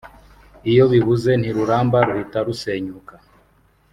iyo 0.71 0.83
bibuze 0.91 1.31
ntiruramba 1.41 1.97
ruhita 2.07 2.39
rusenyuka 2.47 3.13